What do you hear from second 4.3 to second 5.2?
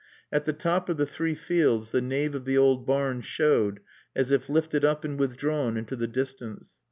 if lifted up and